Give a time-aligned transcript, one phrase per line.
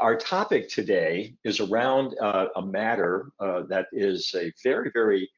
[0.00, 5.30] our topic today is around uh, a matter uh, that is a very, very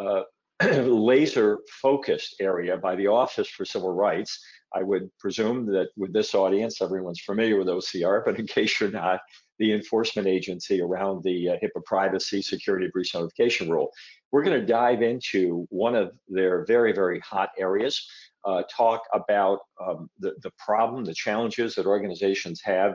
[0.00, 0.22] uh,
[0.82, 4.42] laser focused area by the Office for Civil Rights.
[4.74, 8.90] I would presume that with this audience, everyone's familiar with OCR, but in case you're
[8.90, 9.20] not,
[9.58, 13.90] the enforcement agency around the uh, HIPAA privacy security breach notification rule.
[14.32, 18.06] We're going to dive into one of their very, very hot areas,
[18.44, 22.94] uh, talk about um, the, the problem, the challenges that organizations have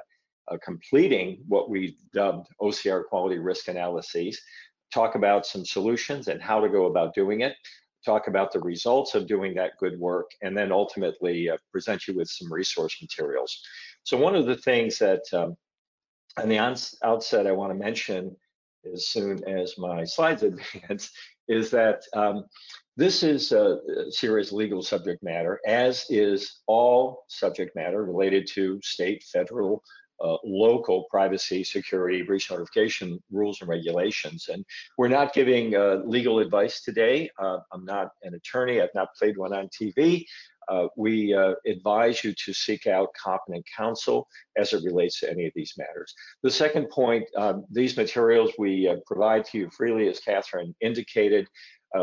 [0.50, 4.42] uh, completing what we dubbed OCR quality risk analyses,
[4.94, 7.56] talk about some solutions and how to go about doing it,
[8.06, 12.16] talk about the results of doing that good work, and then ultimately uh, present you
[12.16, 13.62] with some resource materials.
[14.04, 15.56] So one of the things that um,
[16.38, 16.58] on the
[17.04, 18.36] outset I want to mention
[18.92, 21.12] as soon as my slides advance
[21.48, 22.46] is that um,
[22.98, 23.80] this is a
[24.10, 29.84] serious legal subject matter, as is all subject matter related to state, federal,
[30.24, 34.50] uh, local privacy, security, breach notification rules and regulations.
[34.52, 34.66] And
[34.98, 37.30] we're not giving uh, legal advice today.
[37.40, 38.82] Uh, I'm not an attorney.
[38.82, 40.26] I've not played one on TV.
[40.70, 45.46] Uh, we uh, advise you to seek out competent counsel as it relates to any
[45.46, 46.14] of these matters.
[46.44, 51.48] The second point, um, these materials we uh, provide to you freely, as Catherine indicated.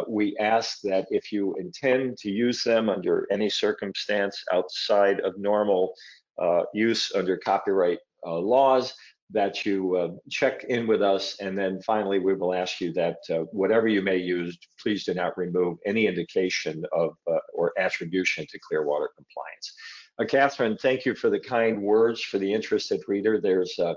[0.07, 5.95] we ask that if you intend to use them under any circumstance outside of normal
[6.39, 8.95] uh, use under copyright uh, laws
[9.31, 11.37] that you uh, check in with us.
[11.41, 15.13] And then finally, we will ask you that uh, whatever you may use, please do
[15.13, 17.15] not remove any indication of
[17.53, 19.75] or attribution to Clearwater compliance.
[20.19, 23.39] Uh, Catherine, thank you for the kind words for the interested reader.
[23.41, 23.95] There's uh,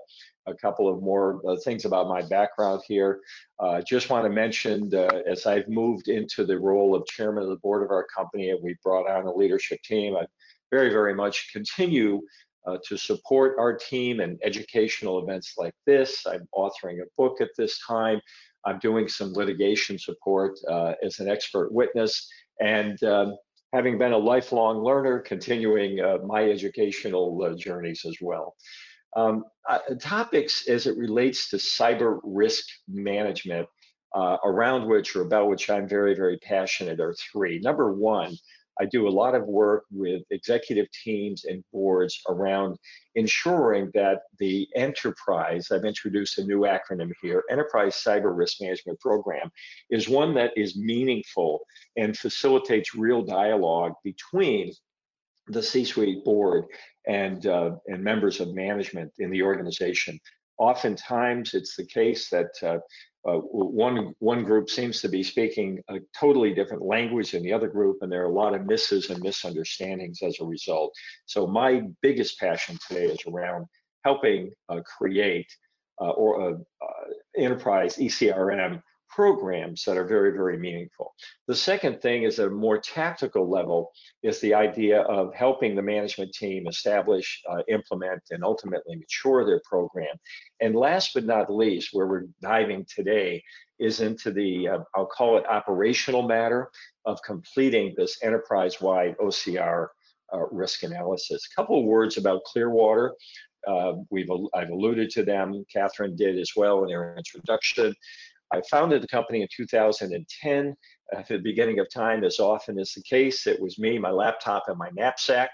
[0.47, 3.21] a couple of more uh, things about my background here.
[3.59, 4.91] I just want to mention,
[5.27, 8.59] as I've moved into the role of chairman of the board of our company and
[8.61, 10.25] we brought on a leadership team, I
[10.71, 12.21] very, very much continue
[12.67, 16.25] uh, to support our team and educational events like this.
[16.25, 18.21] I'm authoring a book at this time.
[18.65, 23.35] I'm doing some litigation support uh, as an expert witness and um,
[23.73, 28.55] having been a lifelong learner, continuing uh, my educational uh, journeys as well.
[29.15, 33.67] Um, uh, topics as it relates to cyber risk management
[34.13, 37.59] uh, around which or about which I'm very, very passionate are three.
[37.59, 38.35] Number one,
[38.81, 42.77] I do a lot of work with executive teams and boards around
[43.13, 49.51] ensuring that the enterprise, I've introduced a new acronym here, Enterprise Cyber Risk Management Program,
[49.91, 51.59] is one that is meaningful
[51.95, 54.73] and facilitates real dialogue between
[55.47, 56.65] the C-suite board
[57.07, 60.19] and, uh, and members of management in the organization.
[60.57, 62.77] Oftentimes, it's the case that uh,
[63.27, 67.67] uh, one one group seems to be speaking a totally different language than the other
[67.67, 70.91] group, and there are a lot of misses and misunderstandings as a result.
[71.25, 73.67] So my biggest passion today is around
[74.03, 75.47] helping uh, create
[76.01, 78.81] uh, or uh, uh, enterprise ECRM
[79.13, 81.13] programs that are very, very meaningful.
[81.47, 83.91] The second thing is a more tactical level
[84.23, 89.61] is the idea of helping the management team establish, uh, implement, and ultimately mature their
[89.69, 90.15] program.
[90.61, 93.43] And last but not least, where we're diving today
[93.79, 96.69] is into the, uh, I'll call it operational matter
[97.05, 99.87] of completing this enterprise-wide OCR
[100.33, 101.47] uh, risk analysis.
[101.51, 103.13] A couple of words about Clearwater.
[103.67, 105.63] Uh, we've I've alluded to them.
[105.71, 107.93] Catherine did as well in her introduction.
[108.53, 110.75] I founded the company in 2010.
[111.13, 114.63] At the beginning of time, as often is the case, it was me, my laptop,
[114.67, 115.49] and my knapsack,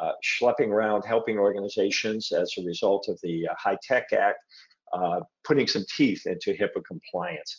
[0.00, 4.38] uh, schlepping around helping organizations as a result of the uh, HITECH Act,
[4.92, 7.56] uh, putting some teeth into HIPAA compliance.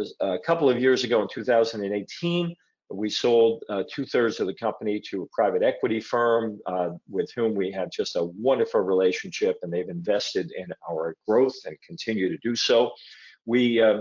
[0.00, 2.54] As, a couple of years ago in 2018,
[2.90, 7.30] we sold uh, two thirds of the company to a private equity firm uh, with
[7.34, 12.28] whom we have just a wonderful relationship, and they've invested in our growth and continue
[12.28, 12.92] to do so.
[13.46, 14.00] We uh,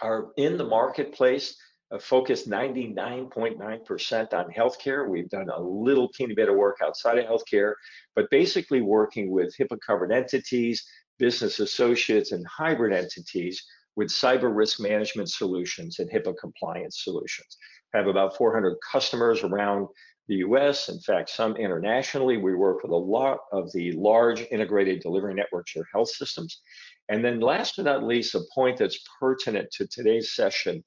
[0.00, 1.56] are in the marketplace,
[2.00, 5.08] focused 99.9% on healthcare.
[5.08, 7.74] We've done a little teeny bit of work outside of healthcare,
[8.14, 10.84] but basically working with HIPAA covered entities,
[11.18, 13.64] business associates, and hybrid entities
[13.96, 17.56] with cyber risk management solutions and HIPAA compliance solutions.
[17.94, 19.88] Have about 400 customers around
[20.28, 22.36] the US, in fact, some internationally.
[22.36, 26.60] We work with a lot of the large integrated delivery networks or health systems.
[27.08, 30.84] And then last but not least, a point that's pertinent to today's session,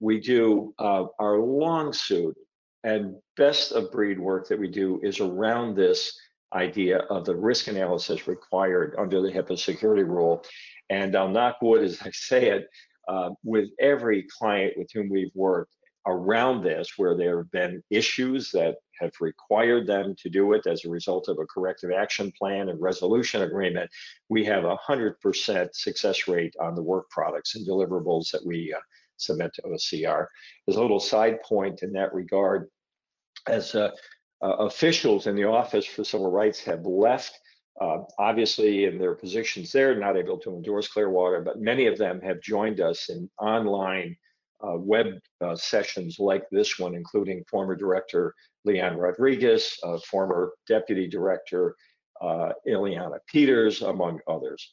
[0.00, 2.36] we do uh, our long suit
[2.82, 6.18] and best of breed work that we do is around this
[6.52, 10.44] idea of the risk analysis required under the HIPAA security rule.
[10.90, 12.68] And I'll knock wood as I say it,
[13.08, 15.72] uh, with every client with whom we've worked
[16.06, 20.84] around this, where there have been issues that have required them to do it as
[20.84, 23.90] a result of a corrective action plan and resolution agreement,
[24.28, 28.80] we have a 100% success rate on the work products and deliverables that we uh,
[29.16, 30.26] submit to OCR.
[30.68, 32.68] As a little side point in that regard,
[33.46, 33.90] as uh,
[34.42, 37.38] uh, officials in the Office for Civil Rights have left
[37.80, 42.20] uh, obviously, in their positions, they're not able to endorse Clearwater, but many of them
[42.20, 44.16] have joined us in online
[44.62, 48.34] uh, web uh, sessions like this one, including former director
[48.64, 51.76] Leon Rodriguez, uh, former deputy director
[52.20, 54.72] uh, Iliana Peters, among others.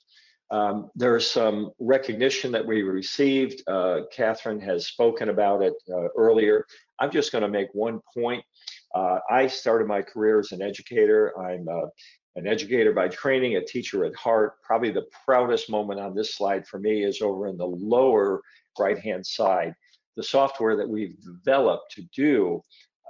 [0.50, 3.64] Um, there's some recognition that we received.
[3.68, 5.74] Uh, Catherine has spoken about it
[6.18, 6.66] earlier.
[7.00, 8.44] I'm just going to make one point.
[8.94, 11.34] I started my career as an educator.
[11.40, 11.68] I'm
[12.36, 14.62] an educator by training, a teacher at heart.
[14.62, 18.42] Probably the proudest moment on this slide for me is over in the lower
[18.80, 19.74] right-hand side.
[20.18, 22.62] The software that we've developed to do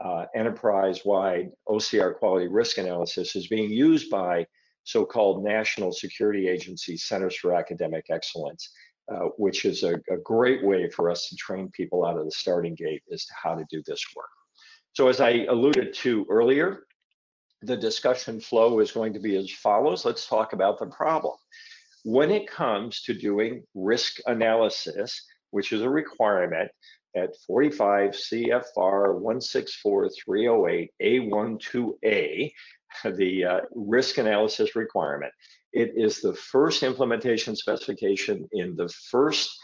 [0.04, 4.46] uh, enterprise-wide OCR quality risk analysis is being used by
[4.84, 8.72] so-called national security agency centers for academic excellence,
[9.12, 12.32] uh, which is a, a great way for us to train people out of the
[12.32, 14.30] starting gate as to how to do this work.
[14.94, 16.86] So as I alluded to earlier,
[17.62, 20.04] the discussion flow is going to be as follows.
[20.04, 21.36] Let's talk about the problem.
[22.04, 26.72] When it comes to doing risk analysis, which is a requirement
[27.16, 32.52] at 45 CFR 164308 A12A,
[33.16, 35.32] the uh, risk analysis requirement,
[35.74, 39.58] it is the first implementation specification in the first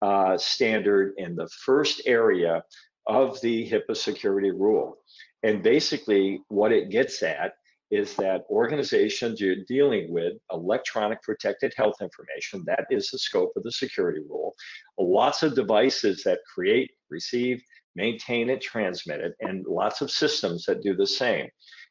[0.00, 2.64] uh, standard in the first area
[3.06, 4.98] of the HIPAA security rule.
[5.44, 7.54] And basically, what it gets at
[7.92, 13.62] is that organizations you're dealing with electronic protected health information, that is the scope of
[13.62, 14.54] the security rule,
[14.98, 17.62] lots of devices that create, receive,
[17.94, 21.46] maintain it, transmit it, and lots of systems that do the same.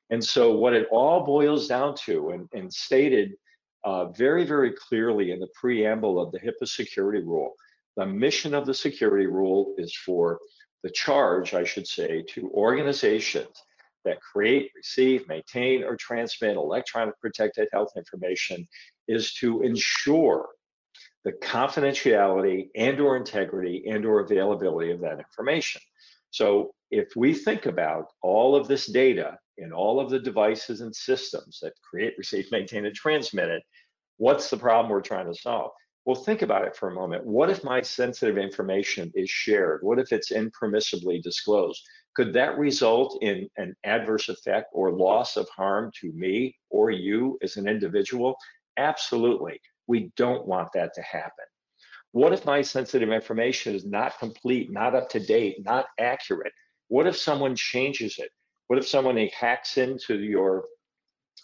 [0.09, 3.33] And so what it all boils down to, and, and stated
[3.83, 7.53] uh, very, very clearly in the preamble of the HIPAA security rule,
[7.95, 10.39] the mission of the security rule is for
[10.81, 13.61] the charge, I should say, to organizations
[14.05, 18.67] that create, receive, maintain, or transmit electronic protected health information
[19.07, 20.49] is to ensure
[21.23, 25.81] the confidentiality and or integrity and or availability of that information.
[26.31, 30.95] So if we think about all of this data in all of the devices and
[30.95, 33.63] systems that create, receive, maintain, and transmit it,
[34.17, 35.71] what's the problem we're trying to solve?
[36.05, 37.25] Well, think about it for a moment.
[37.25, 39.81] What if my sensitive information is shared?
[39.83, 41.83] What if it's impermissibly disclosed?
[42.15, 47.37] Could that result in an adverse effect or loss of harm to me or you
[47.41, 48.35] as an individual?
[48.77, 49.59] Absolutely.
[49.87, 51.45] We don't want that to happen.
[52.11, 56.51] What if my sensitive information is not complete, not up to date, not accurate?
[56.89, 58.29] What if someone changes it?
[58.67, 60.65] What if someone hacks into your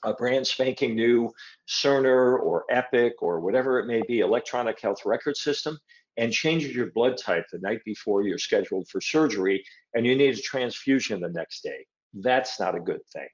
[0.04, 1.32] a brand spanking new
[1.68, 5.78] Cerner or Epic or whatever it may be, electronic health record system,
[6.18, 9.64] and changes your blood type the night before you're scheduled for surgery
[9.94, 11.86] and you need a transfusion the next day.
[12.14, 13.28] That's not a good thing.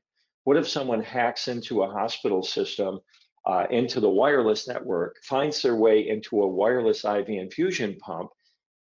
[0.44, 3.00] What if someone hacks into a hospital system,
[3.46, 8.30] uh, into the wireless network, finds their way into a wireless IV infusion pump,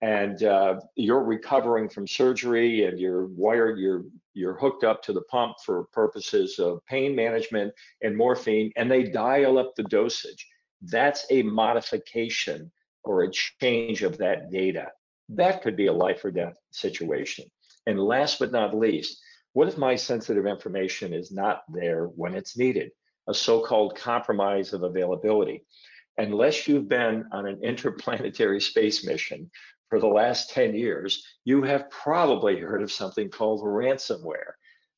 [0.01, 5.21] and uh, you're recovering from surgery and you're wired, you're you're hooked up to the
[5.23, 10.47] pump for purposes of pain management and morphine, and they dial up the dosage.
[10.81, 12.71] That's a modification
[13.03, 14.87] or a change of that data.
[15.29, 17.45] That could be a life or death situation.
[17.87, 19.21] And last but not least,
[19.53, 22.91] what if my sensitive information is not there when it's needed?
[23.27, 25.65] A so-called compromise of availability.
[26.17, 29.49] Unless you've been on an interplanetary space mission
[29.91, 34.53] for the last 10 years, you have probably heard of something called ransomware.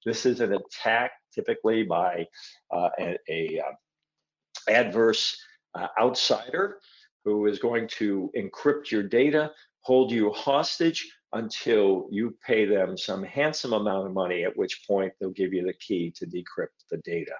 [0.05, 2.27] This is an attack typically by
[2.71, 5.35] uh, a, a uh, adverse
[5.73, 6.77] uh, outsider
[7.25, 13.23] who is going to encrypt your data, hold you hostage until you pay them some
[13.23, 16.97] handsome amount of money, at which point they'll give you the key to decrypt the
[16.97, 17.33] data.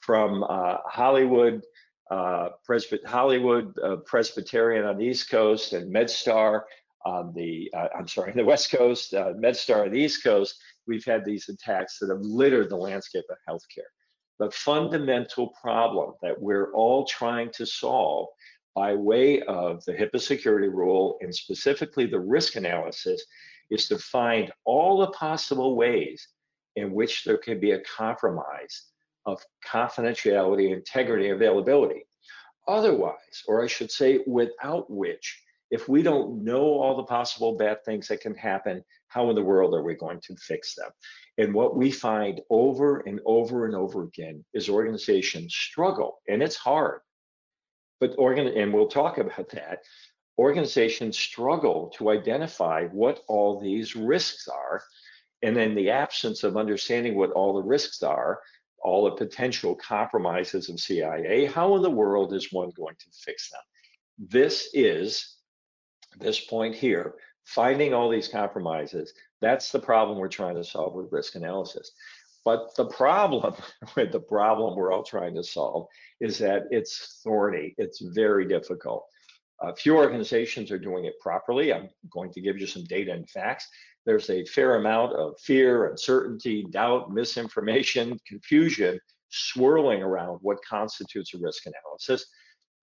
[0.00, 1.60] From uh, Hollywood,
[2.10, 6.62] uh, Presby Hollywood uh, Presbyterian on the East Coast and MedStar
[7.04, 10.56] on the, uh, I'm sorry, the West Coast, uh, MedStar on the East Coast,
[10.86, 13.90] we've had these attacks that have littered the landscape of healthcare.
[14.38, 18.28] The fundamental problem that we're all trying to solve
[18.74, 23.24] by way of the HIPAA security rule and specifically the risk analysis
[23.70, 26.28] is to find all the possible ways
[26.76, 28.86] in which there can be a compromise
[29.26, 32.04] of confidentiality, integrity, availability.
[32.66, 35.42] Otherwise, or I should say without which,
[35.74, 39.42] If we don't know all the possible bad things that can happen, how in the
[39.42, 40.90] world are we going to fix them?
[41.36, 46.54] And what we find over and over and over again is organizations struggle, and it's
[46.54, 47.00] hard.
[47.98, 49.80] But organ, and we'll talk about that.
[50.38, 54.80] Organizations struggle to identify what all these risks are,
[55.42, 58.38] and then the absence of understanding what all the risks are,
[58.78, 63.50] all the potential compromises of CIA, how in the world is one going to fix
[63.50, 64.28] them?
[64.30, 65.34] This is
[66.18, 71.12] this point here, finding all these compromises, that's the problem we're trying to solve with
[71.12, 71.92] risk analysis.
[72.44, 73.54] But the problem
[73.96, 75.86] with the problem we're all trying to solve
[76.20, 79.04] is that it's thorny, it's very difficult.
[79.60, 81.72] A few organizations are doing it properly.
[81.72, 83.68] I'm going to give you some data and facts.
[84.04, 91.38] There's a fair amount of fear, uncertainty, doubt, misinformation, confusion swirling around what constitutes a
[91.38, 92.26] risk analysis.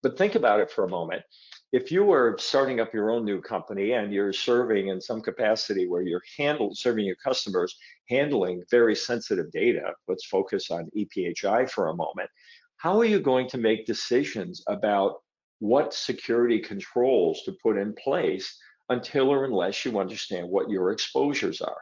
[0.01, 1.24] But think about it for a moment
[1.72, 5.88] if you were starting up your own new company and you're serving in some capacity
[5.88, 7.77] where you're handle, serving your customers,
[8.10, 12.29] handling very sensitive data, let's focus on EPHI for a moment,
[12.77, 15.18] how are you going to make decisions about
[15.60, 18.58] what security controls to put in place
[18.89, 21.77] until or unless you understand what your exposures are?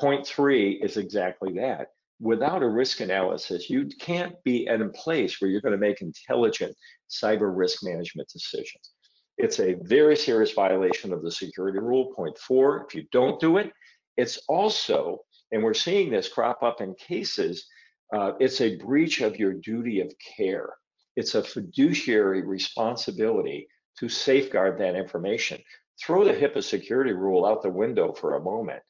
[0.00, 1.88] Point three is exactly that.
[2.20, 6.00] Without a risk analysis, you can't be at a place where you're going to make
[6.00, 6.74] intelligent
[7.08, 8.90] cyber risk management decisions.
[9.36, 12.84] It's a very serious violation of the security rule, point four.
[12.86, 13.72] If you don't do it,
[14.16, 15.20] it's also,
[15.52, 17.66] and we're seeing this crop up in cases,
[18.12, 20.74] uh, it's a breach of your duty of care.
[21.14, 23.68] It's a fiduciary responsibility
[24.00, 25.60] to safeguard that information.
[26.00, 28.82] Throw the HIPAA security rule out the window for a moment.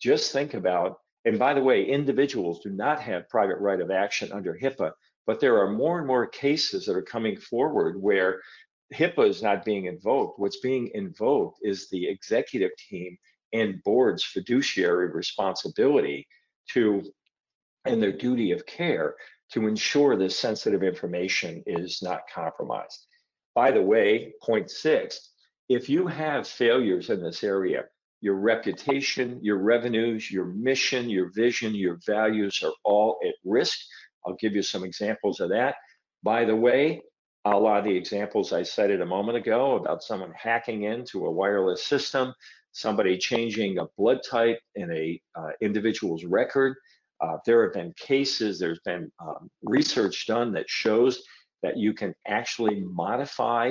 [0.00, 4.32] Just think about, and by the way, individuals do not have private right of action
[4.32, 4.92] under HIPAA,
[5.26, 8.40] but there are more and more cases that are coming forward where
[8.94, 10.38] HIPAA is not being invoked.
[10.38, 13.18] What's being invoked is the executive team
[13.52, 16.28] and board's fiduciary responsibility
[16.74, 17.02] to,
[17.84, 19.16] and their duty of care
[19.50, 23.06] to ensure this sensitive information is not compromised.
[23.52, 25.30] By the way, point six,
[25.68, 27.86] if you have failures in this area,
[28.26, 33.78] your reputation, your revenues, your mission, your vision, your values are all at risk.
[34.26, 35.76] I'll give you some examples of that.
[36.24, 37.02] By the way,
[37.44, 41.30] a lot of the examples I cited a moment ago about someone hacking into a
[41.30, 42.34] wireless system,
[42.72, 46.74] somebody changing a blood type in a uh, individual's record.
[47.20, 51.22] Uh, there have been cases, there's been um, research done that shows
[51.62, 53.70] that you can actually modify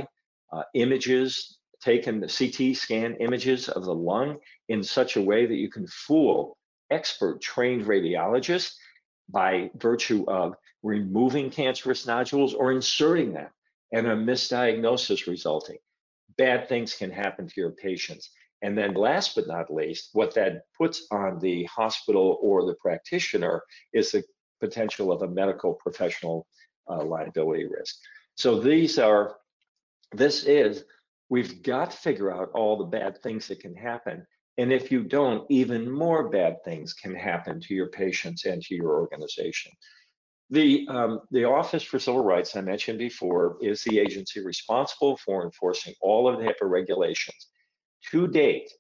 [0.54, 4.38] uh, images, taken the CT scan images of the lung
[4.70, 6.58] in such a way that you can fool
[6.90, 8.74] expert trained radiologists
[9.30, 13.50] by virtue of removing cancerous nodules or inserting them
[13.92, 15.78] and a misdiagnosis resulting.
[16.38, 18.32] Bad things can happen to your patients.
[18.64, 23.62] And then last but not least, what that puts on the hospital or the practitioner
[23.94, 24.24] is the
[24.60, 26.48] potential of a medical professional
[26.90, 27.96] uh, liability risk.
[28.36, 29.36] So these are,
[30.12, 30.86] this is,
[31.30, 34.26] we've got to figure out all the bad things that can happen.
[34.58, 38.76] And if you don't, even more bad things can happen to your patients and to
[38.76, 39.72] your organization.
[40.52, 45.44] The, um, the Office for Civil Rights I mentioned before is the agency responsible for
[45.44, 47.48] enforcing all of the HIPAA regulations.
[48.12, 48.72] To date,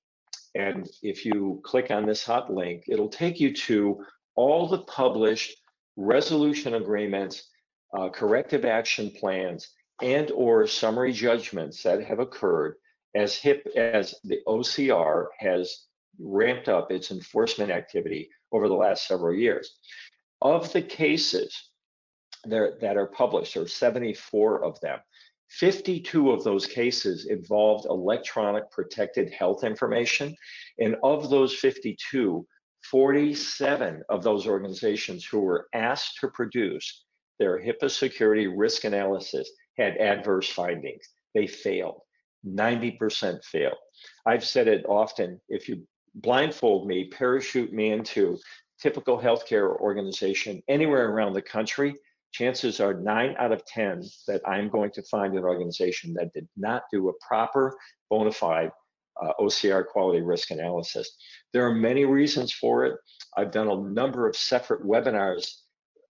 [0.53, 5.57] and if you click on this hot link, it'll take you to all the published
[5.97, 7.49] resolution agreements,
[7.97, 9.69] uh, corrective action plans,
[10.01, 12.75] and or summary judgments that have occurred
[13.15, 15.85] as HIP as the OCR has
[16.19, 19.77] ramped up its enforcement activity over the last several years.
[20.41, 21.69] Of the cases
[22.43, 24.99] there, that are published, there are 74 of them.
[25.49, 30.35] 52 of those cases involved electronic protected health information.
[30.79, 32.45] And of those 52,
[32.89, 37.05] 47 of those organizations who were asked to produce
[37.39, 41.07] their HIPAA security risk analysis had adverse findings.
[41.33, 42.01] They failed.
[42.45, 43.77] 90% failed.
[44.25, 48.37] I've said it often if you blindfold me, parachute me into
[48.81, 51.95] typical healthcare organization anywhere around the country,
[52.31, 56.47] chances are nine out of 10 that I'm going to find an organization that did
[56.57, 57.75] not do a proper
[58.09, 58.71] bona fide
[59.21, 61.09] uh, OCR quality risk analysis.
[61.53, 62.97] There are many reasons for it.
[63.37, 65.49] I've done a number of separate webinars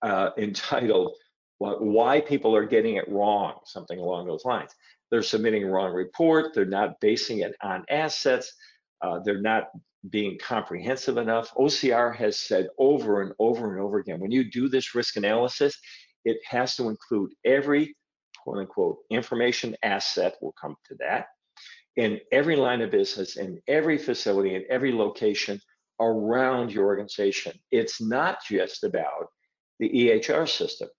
[0.02, 1.16] uh, entitled
[1.60, 4.72] Why People Are Getting It Wrong, something along those lines.
[5.12, 8.54] They're submitting a wrong report, they're not basing it on assets,
[9.02, 9.70] uh, they're not
[10.10, 11.54] being comprehensive enough.
[11.56, 15.78] OCR has said over and over and over again, when you do this risk analysis,
[16.26, 17.96] it has to include every
[18.44, 21.28] quote unquote information asset, we'll come to that.
[21.98, 25.60] in every line of business, in every facility, in every location
[26.02, 27.54] around your organization.
[27.72, 29.30] It's not just about
[29.80, 30.90] the EHR system.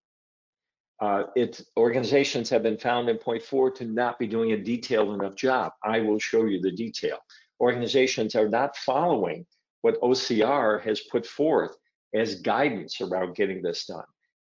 [1.00, 5.12] Uh, it's organizations have been found in point four to not be doing a detailed
[5.14, 5.72] enough job.
[5.84, 7.18] I will show you the detail.
[7.60, 9.46] Organizations are not following
[9.82, 11.76] what OCR has put forth
[12.14, 14.04] as guidance around getting this done.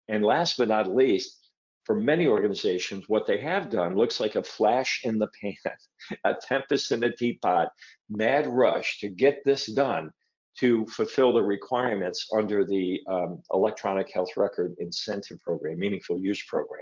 [0.07, 1.49] And last but not least,
[1.83, 5.55] for many organizations, what they have done looks like a flash in the pan,
[6.25, 7.69] a tempest in a teapot,
[8.09, 10.11] mad rush to get this done
[10.59, 16.81] to fulfill the requirements under the um, electronic health record incentive program, meaningful use program.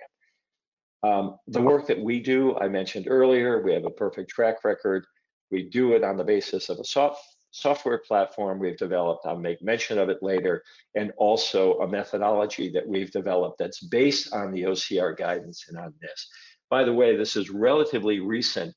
[1.04, 5.06] Um, the work that we do, I mentioned earlier, we have a perfect track record.
[5.52, 9.26] We do it on the basis of a soft, software platform we've developed.
[9.26, 10.64] I'll make mention of it later,
[10.96, 15.94] and also a methodology that we've developed that's based on the OCR guidance and on
[16.02, 16.30] this.
[16.70, 18.74] By the way, this is relatively recent.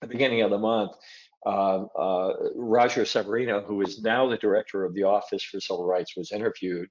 [0.00, 0.92] the beginning of the month,
[1.46, 6.16] uh, uh, Roger Severino, who is now the director of the Office for Civil Rights,
[6.16, 6.88] was interviewed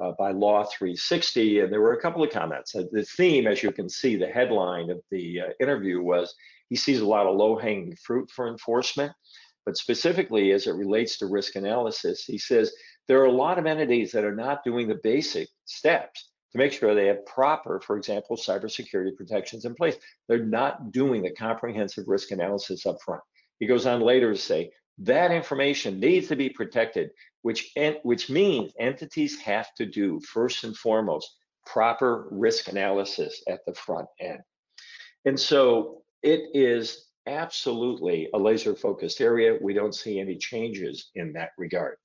[0.00, 2.74] uh, by Law 360, and there were a couple of comments.
[2.74, 6.34] Uh, the theme, as you can see, the headline of the uh, interview was
[6.68, 9.12] he sees a lot of low-hanging fruit for enforcement,
[9.66, 12.72] but specifically as it relates to risk analysis, he says
[13.06, 16.72] there are a lot of entities that are not doing the basic steps to make
[16.72, 19.96] sure they have proper, for example, cybersecurity protections in place.
[20.28, 23.22] They're not doing the comprehensive risk analysis up front.
[23.62, 27.10] He goes on later to say that information needs to be protected,
[27.42, 31.32] which, which means entities have to do first and foremost
[31.64, 34.40] proper risk analysis at the front end.
[35.26, 39.56] And so it is absolutely a laser focused area.
[39.62, 41.98] We don't see any changes in that regard.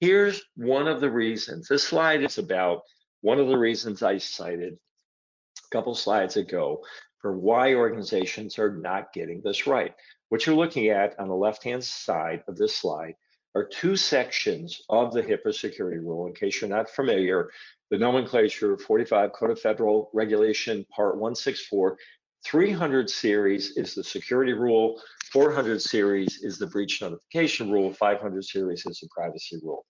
[0.00, 1.66] Here's one of the reasons.
[1.66, 2.82] This slide is about
[3.22, 6.84] one of the reasons I cited a couple slides ago
[7.22, 9.94] for why organizations are not getting this right.
[10.30, 13.14] What you're looking at on the left-hand side of this slide
[13.56, 16.28] are two sections of the HIPAA security rule.
[16.28, 17.50] In case you're not familiar,
[17.90, 21.98] the nomenclature 45 Code of Federal Regulation Part 164,
[22.46, 28.86] 300 series is the security rule, 400 series is the breach notification rule, 500 series
[28.86, 29.84] is the privacy rule.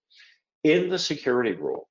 [0.65, 1.87] In the security rule,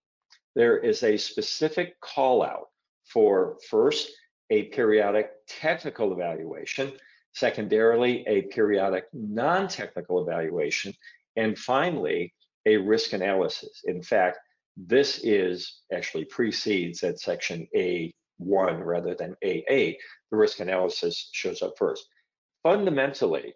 [0.56, 2.70] there is a specific call out
[3.06, 4.10] for first,
[4.50, 6.92] a periodic technical evaluation,
[7.34, 10.94] secondarily, a periodic non-technical evaluation,
[11.36, 12.34] and finally,
[12.66, 13.82] a risk analysis.
[13.86, 14.40] In fact,
[14.78, 19.96] this is actually precedes at section A1 rather than A8.
[20.32, 22.08] The risk analysis shows up first.
[22.64, 23.54] Fundamentally,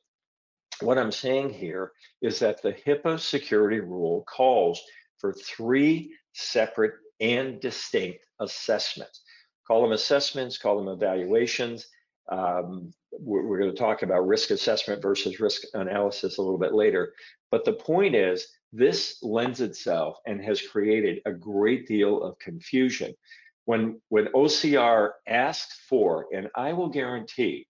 [0.81, 4.81] what I'm saying here is that the HIPAA security rule calls
[5.19, 9.21] for three separate and distinct assessments.
[9.67, 11.87] Call them assessments, call them evaluations.
[12.29, 16.73] Um, we're, we're going to talk about risk assessment versus risk analysis a little bit
[16.73, 17.13] later.
[17.51, 23.13] But the point is, this lends itself and has created a great deal of confusion.
[23.65, 27.67] When, when OCR asks for, and I will guarantee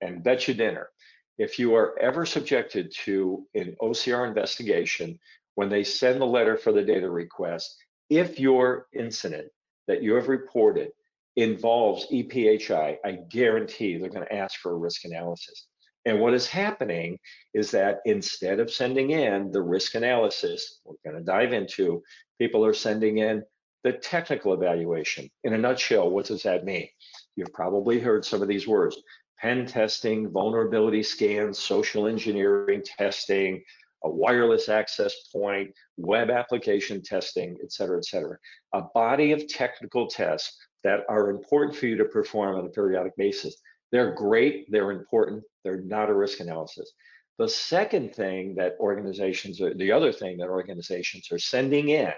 [0.00, 0.88] and bet you dinner,
[1.36, 5.18] if you are ever subjected to an OCR investigation,
[5.54, 7.76] when they send the letter for the data request,
[8.10, 9.48] if your incident
[9.86, 10.90] that you have reported
[11.38, 15.68] involves EPHI, I guarantee they're going to ask for a risk analysis.
[16.04, 17.16] And what is happening
[17.54, 22.02] is that instead of sending in the risk analysis, we're going to dive into,
[22.40, 23.44] people are sending in
[23.84, 25.30] the technical evaluation.
[25.44, 26.88] In a nutshell, what does that mean?
[27.36, 28.96] You've probably heard some of these words
[29.40, 33.62] pen testing, vulnerability scans, social engineering testing,
[34.02, 38.36] a wireless access point, web application testing, et cetera, et cetera.
[38.72, 43.16] A body of technical tests that are important for you to perform on a periodic
[43.16, 43.56] basis.
[43.90, 46.92] They're great, they're important, they're not a risk analysis.
[47.38, 52.12] The second thing that organizations are, the other thing that organizations are sending in,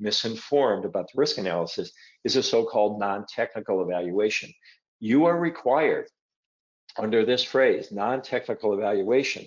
[0.00, 1.92] misinformed about the risk analysis,
[2.24, 4.52] is a so-called non-technical evaluation.
[5.00, 6.06] You are required
[6.96, 9.46] under this phrase, non-technical evaluation,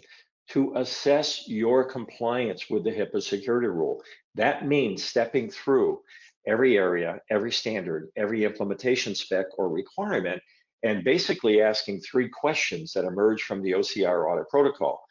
[0.50, 4.02] to assess your compliance with the HIPAA security rule.
[4.36, 6.02] That means stepping through
[6.48, 10.42] every area, every standard, every implementation spec or requirement,
[10.84, 15.04] and basically asking three questions that emerge from the OCR audit protocol.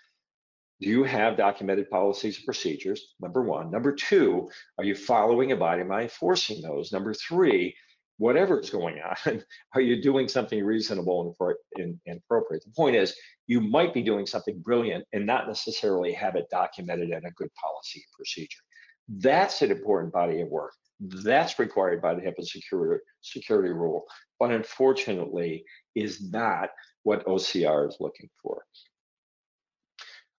[0.81, 3.15] Do you have documented policies and procedures?
[3.21, 3.71] Number one.
[3.71, 6.93] Number two, are you following, abiding by, enforcing those?
[6.93, 7.75] Number three,
[8.19, 9.43] whatever is going on,
[9.75, 11.35] are you doing something reasonable
[11.77, 12.65] and, appropriate?
[12.65, 17.11] The point is, you might be doing something brilliant and not necessarily have it documented
[17.11, 18.61] in a good policy procedure.
[19.09, 20.75] That's an important body of work.
[21.01, 24.05] That's required by the HIPAA security, security rule,
[24.39, 26.71] but unfortunately is not
[27.03, 28.65] what OCR is looking for.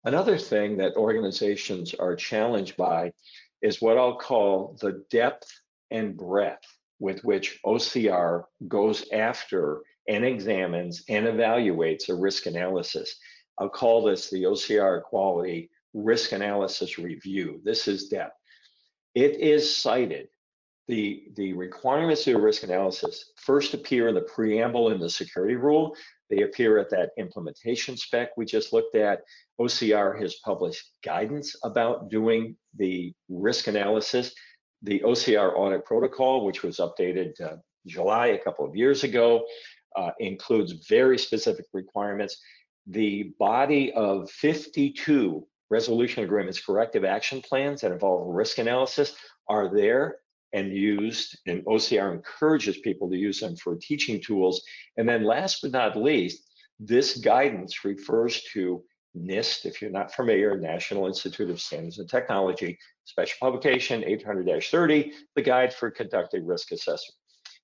[0.03, 3.11] Another thing that organizations are challenged by
[3.61, 5.51] is what I'll call the depth
[5.91, 6.65] and breadth
[6.99, 13.15] with which OCR goes after and examines and evaluates a risk analysis.
[13.59, 17.59] I'll call this the OCR quality risk analysis review.
[17.63, 18.37] This is depth.
[19.15, 20.29] It is cited.
[20.87, 25.95] The, the requirements of risk analysis first appear in the preamble in the security rule.
[26.29, 29.21] They appear at that implementation spec we just looked at.
[29.59, 34.33] OCR has published guidance about doing the risk analysis.
[34.83, 39.45] The OCR audit protocol, which was updated uh, July a couple of years ago,
[39.95, 42.37] uh, includes very specific requirements.
[42.85, 49.15] The body of 52 resolution agreements, corrective action plans that involve risk analysis
[49.49, 50.19] are there
[50.53, 54.63] and used, and OCR encourages people to use them for teaching tools.
[54.97, 58.83] And then last but not least, this guidance refers to
[59.17, 65.41] NIST, if you're not familiar, National Institute of Standards and Technology, special publication 800-30, the
[65.41, 67.15] guide for conducting risk assessment.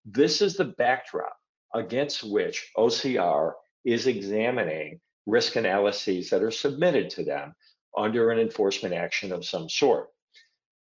[0.05, 1.35] This is the backdrop
[1.75, 3.53] against which OCR
[3.85, 7.53] is examining risk analyses that are submitted to them
[7.95, 10.09] under an enforcement action of some sort.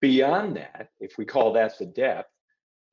[0.01, 2.29] Beyond that, if we call that the depth,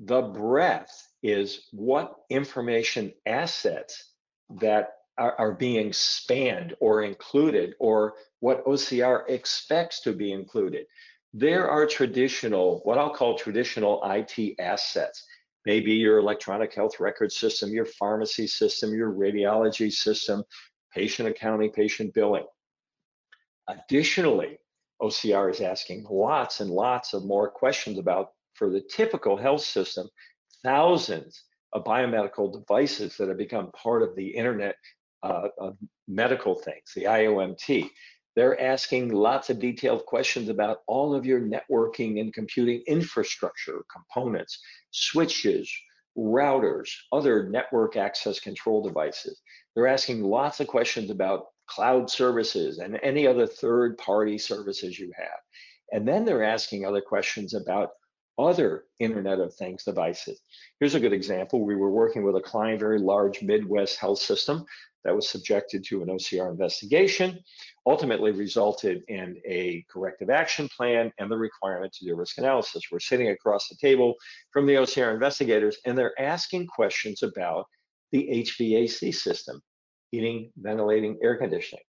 [0.01, 4.13] the breadth is what information assets
[4.61, 10.87] that are, are, being spanned or included or what OCR expects to be included.
[11.35, 15.27] There are traditional, what I'll call traditional IT assets.
[15.67, 20.45] Maybe your electronic health record system, your pharmacy system, your radiology system,
[20.95, 22.47] patient accounting, patient billing.
[23.67, 24.59] Additionally,
[25.01, 30.09] OCR is asking lots and lots of more questions about, for the typical health system,
[30.65, 34.75] thousands of biomedical devices that have become part of the Internet
[35.23, 37.91] uh, of medical things, the IOMT.
[38.37, 44.61] They're asking lots of detailed questions about all of your networking and computing infrastructure components,
[44.93, 45.71] switches,
[46.17, 49.41] routers, other network access control devices.
[49.75, 55.13] They're asking lots of questions about cloud services and any other third party services you
[55.17, 55.39] have.
[55.93, 57.91] And then they're asking other questions about
[58.39, 60.41] other Internet of Things devices.
[60.79, 61.65] Here's a good example.
[61.65, 64.65] We were working with a client, very large Midwest health system
[65.05, 67.39] that was subjected to an OCR investigation,
[67.87, 72.85] ultimately resulted in a corrective action plan and the requirement to do risk analysis.
[72.91, 74.15] We're sitting across the table
[74.53, 77.67] from the OCR investigators and they're asking questions about
[78.13, 79.61] the HVAC system
[80.11, 81.85] heating, ventilating, air conditioning.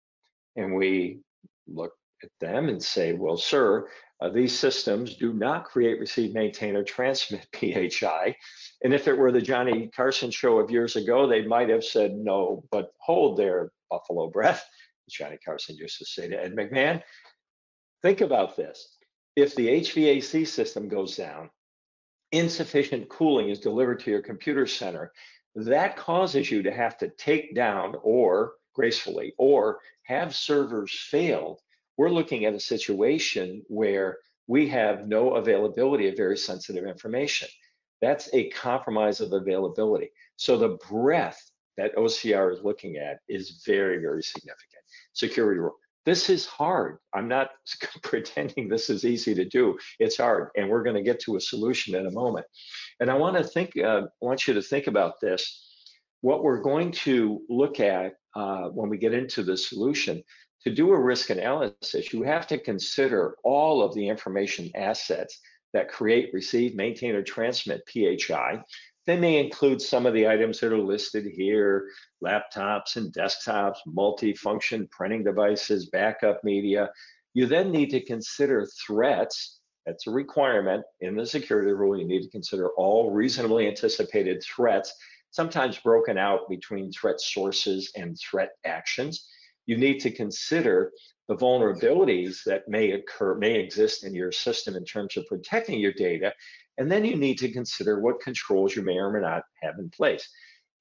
[0.57, 1.21] And we
[1.67, 3.89] look at them and say, well, sir,
[4.21, 8.35] uh, these systems do not create, receive, maintain, or transmit PHI.
[8.83, 12.15] And if it were the Johnny Carson show of years ago, they might have said
[12.15, 14.65] no, but hold there, Buffalo breath.
[15.11, 17.03] Johnny Carson used to say to Ed McMahon.
[18.03, 18.97] Think about this.
[19.37, 21.51] If the HVAC system goes down,
[22.33, 25.13] insufficient cooling is delivered to your computer center,
[25.57, 31.61] that causes you to have to take down or gracefully or have servers failed,
[31.97, 37.49] we're looking at a situation where we have no availability of very sensitive information.
[38.03, 40.11] That's a compromise of availability.
[40.37, 44.83] So the breadth that OCR is looking at is very, very significant.
[45.15, 45.77] Security rule.
[46.07, 46.99] This is hard.
[47.13, 47.51] I'm not
[48.03, 49.77] pretending this is easy to do.
[49.99, 52.47] It's hard, and we're going to get to a solution in a moment.
[53.01, 55.65] And I want to think, uh, want you to think about this.
[56.21, 60.23] What we're going to look at uh, when we get into the solution,
[60.63, 65.41] to do a risk analysis, you have to consider all of the information assets
[65.73, 68.63] that create, receive, maintain, or transmit PHI.
[69.07, 71.89] They may include some of the items that are listed here,
[72.25, 76.91] laptops and desktops, multi-function printing devices, backup media.
[77.33, 79.61] You then need to consider threats.
[79.85, 81.97] That's a requirement in the security rule.
[81.97, 84.93] You need to consider all reasonably anticipated threats,
[85.31, 89.29] sometimes broken out between threat sources and threat actions.
[89.67, 90.91] You need to consider
[91.29, 95.93] the vulnerabilities that may occur, may exist in your system in terms of protecting your
[95.93, 96.33] data,
[96.79, 99.91] and then you need to consider what controls you may or may not have in
[99.91, 100.29] place.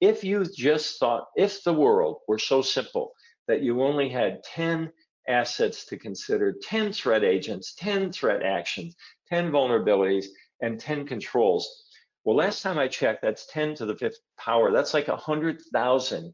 [0.00, 3.12] If you just thought, if the world were so simple
[3.48, 4.92] that you only had 10
[5.28, 8.94] assets to consider, 10 threat agents, 10 threat actions,
[9.28, 10.26] 10 vulnerabilities,
[10.60, 11.84] and 10 controls.
[12.24, 14.72] Well, last time I checked, that's 10 to the fifth power.
[14.72, 16.32] That's like 100,000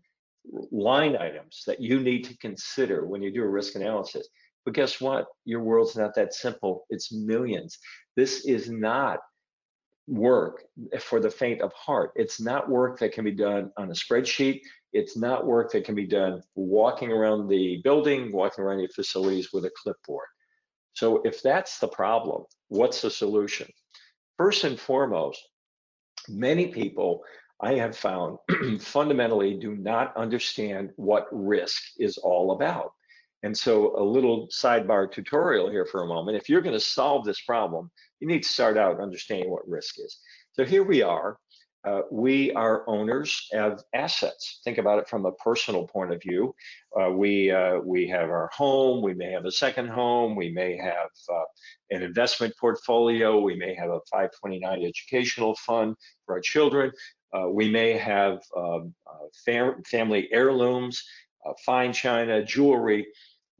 [0.72, 4.28] line items that you need to consider when you do a risk analysis.
[4.64, 5.26] But guess what?
[5.44, 6.86] Your world's not that simple.
[6.88, 7.78] It's millions.
[8.16, 9.20] This is not
[10.12, 10.64] work
[11.00, 12.12] for the faint of heart.
[12.16, 14.60] It's not work that can be done on a spreadsheet.
[14.92, 19.52] It's not work that can be done walking around the building, walking around your facilities
[19.52, 20.26] with a clipboard.
[20.92, 23.68] So if that's the problem, what's the solution?
[24.36, 25.40] First and foremost,
[26.28, 27.22] many people
[27.62, 28.38] I have found
[28.80, 32.92] fundamentally do not understand what risk is all about.
[33.44, 36.36] And so a little sidebar tutorial here for a moment.
[36.36, 37.90] If you're going to solve this problem,
[38.22, 40.18] you need to start out understanding what risk is.
[40.52, 41.38] So here we are.
[41.84, 44.60] Uh, we are owners of assets.
[44.62, 46.54] Think about it from a personal point of view.
[46.96, 49.02] Uh, we uh, we have our home.
[49.02, 50.36] We may have a second home.
[50.36, 51.42] We may have uh,
[51.90, 53.40] an investment portfolio.
[53.40, 56.92] We may have a 529 educational fund for our children.
[57.34, 61.02] Uh, we may have um, uh, fam family heirlooms,
[61.66, 63.08] fine china, jewelry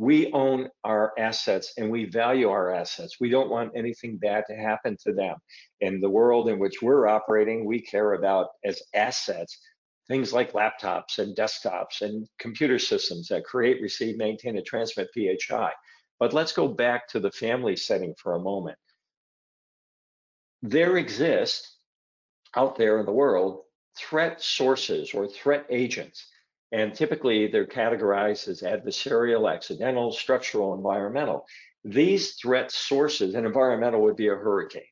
[0.02, 3.20] we own our assets and we value our assets.
[3.20, 5.36] We don't want anything bad to happen to them.
[5.80, 9.60] In the world in which we're operating, we care about as assets
[10.08, 15.70] things like laptops and desktops and computer systems that create, receive, maintain, and transmit PHI.
[16.18, 18.78] But let's go back to the family setting for a moment.
[20.62, 21.76] There exist
[22.56, 23.60] out there in the world
[23.96, 26.26] threat sources or threat agents
[26.72, 31.46] and typically they're categorized as adversarial, accidental, structural, environmental.
[31.84, 34.82] These threat sources, and environmental would be a hurricane.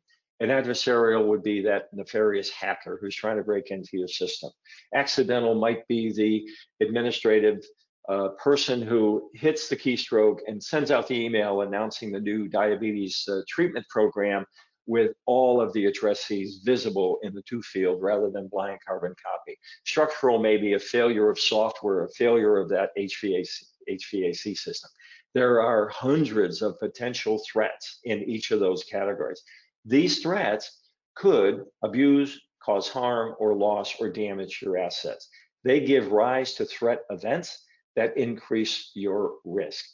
[0.41, 4.51] An adversarial would be that nefarious hacker who's trying to break into your system.
[4.95, 6.45] Accidental might be the
[6.85, 7.65] administrative
[8.09, 13.29] uh, person who hits the keystroke and sends out the email announcing the new diabetes
[13.31, 14.45] uh, treatment program
[14.87, 19.59] with all of the addressees visible in the to field rather than blind carbon copy.
[19.85, 23.49] Structural may be a failure of software, a failure of that HVAC,
[23.89, 24.91] HVAC system.
[25.35, 29.43] There are hundreds of potential threats in each of those categories.
[29.85, 30.81] These threats
[31.15, 35.29] could abuse, cause harm or loss or damage your assets.
[35.65, 37.65] They give rise to threat events
[37.97, 39.85] that increase your risk.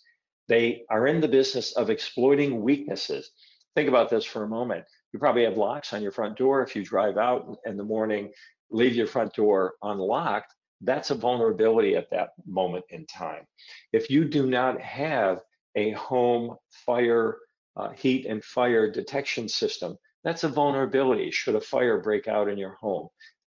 [0.48, 3.32] They are in the business of exploiting weaknesses
[3.76, 4.84] think about this for a moment.
[5.12, 6.62] You probably have locks on your front door.
[6.62, 8.32] If you drive out in the morning,
[8.70, 13.46] leave your front door unlocked, that's a vulnerability at that moment in time.
[13.92, 15.40] If you do not have
[15.74, 17.38] a home fire,
[17.76, 22.58] uh, heat and fire detection system, that's a vulnerability should a fire break out in
[22.58, 23.08] your home.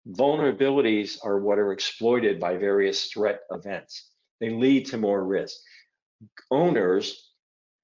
[0.09, 4.11] Vulnerabilities are what are exploited by various threat events.
[4.41, 5.57] They lead to more risk.
[6.51, 7.31] Owners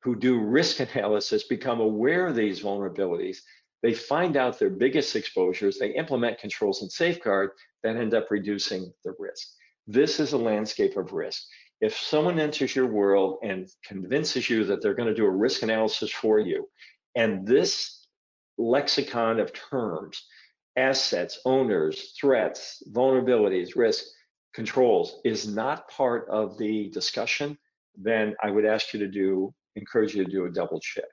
[0.03, 3.39] who do risk analysis become aware of these vulnerabilities.
[3.83, 7.51] They find out their biggest exposures, they implement controls and safeguard
[7.83, 9.49] that end up reducing the risk.
[9.87, 11.43] This is a landscape of risk.
[11.81, 15.63] If someone enters your world and convinces you that they're going to do a risk
[15.63, 16.69] analysis for you,
[17.15, 18.07] and this
[18.59, 20.27] lexicon of terms,
[20.77, 24.05] assets, owners, threats, vulnerabilities, risk,
[24.53, 27.57] controls is not part of the discussion,
[27.97, 31.05] then I would ask you to do encourage you to do a double check.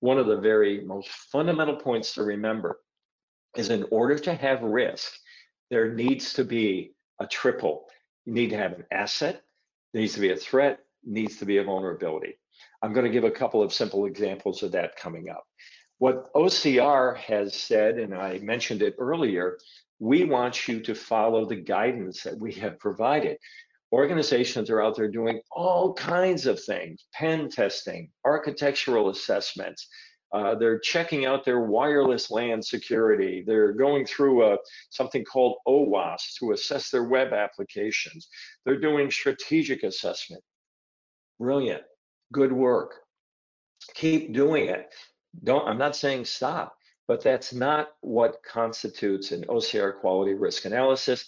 [0.00, 2.80] One of the very most fundamental points to remember
[3.56, 5.12] is in order to have risk,
[5.70, 7.86] there needs to be a triple.
[8.24, 9.42] You need to have an asset,
[9.94, 12.38] needs to be a threat, needs to be a vulnerability.
[12.82, 15.44] I'm going to give a couple of simple examples of that coming up.
[15.98, 19.58] What OCR has said, and I mentioned it earlier,
[19.98, 23.38] we want you to follow the guidance that we have provided
[23.92, 29.88] organizations are out there doing all kinds of things pen testing architectural assessments
[30.32, 33.42] uh, they're checking out their wireless LAN security.
[33.46, 34.58] They're going through a,
[34.90, 38.28] something called OWASP to assess their web applications.
[38.64, 40.42] They're doing strategic assessment.
[41.38, 41.82] Brilliant.
[42.32, 42.96] Good work.
[43.94, 44.92] Keep doing it.
[45.44, 51.24] Don't, I'm not saying stop, but that's not what constitutes an OCR quality risk analysis.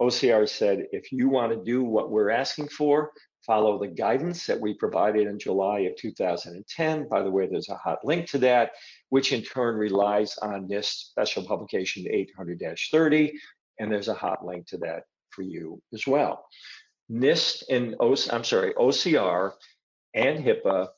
[0.00, 3.12] OCR said, if you want to do what we're asking for,
[3.46, 7.08] follow the guidance that we provided in July of 2010.
[7.08, 8.72] By the way, there's a hot link to that,
[9.10, 13.32] which in turn relies on NIST special publication 800-30,
[13.78, 16.44] and there's a hot link to that for you as well.
[17.10, 19.52] NIST and o, I'm sorry, OCR
[20.14, 20.88] and HIPAA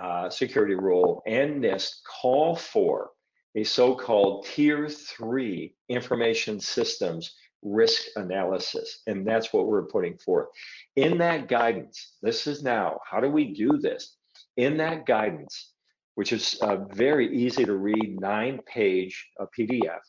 [0.00, 3.10] uh, security rule and NIST call for
[3.54, 9.02] a so-called tier three information systems risk analysis.
[9.06, 10.48] And that's what we're putting forth.
[10.96, 14.16] In that guidance, this is now, how do we do this?
[14.56, 15.72] In that guidance,
[16.14, 20.00] which is a very easy to read nine page uh, PDF,